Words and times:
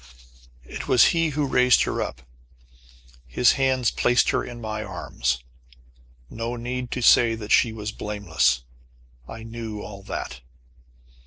It 0.65 0.87
was 0.87 1.09
he 1.13 1.29
who 1.37 1.45
raised 1.45 1.83
her 1.83 2.01
up. 2.01 2.23
His 3.27 3.51
hands 3.51 3.91
placed 3.91 4.31
her 4.31 4.43
in 4.43 4.59
my 4.59 4.81
arms. 4.83 5.43
No 6.27 6.55
need 6.55 6.89
to 6.89 7.03
say 7.03 7.35
that 7.35 7.51
she 7.51 7.71
was 7.71 7.91
blameless. 7.91 8.63
I 9.27 9.43
knew 9.43 9.79
all 9.83 10.01
that. 10.01 10.41